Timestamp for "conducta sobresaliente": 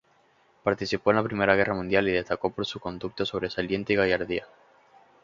2.79-3.93